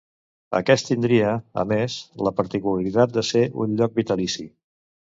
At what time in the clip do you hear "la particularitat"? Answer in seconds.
2.29-3.17